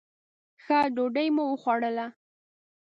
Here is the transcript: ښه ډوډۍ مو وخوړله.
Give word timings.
ښه 0.63 0.79
ډوډۍ 0.95 1.27
مو 1.35 1.43
وخوړله. 1.49 2.05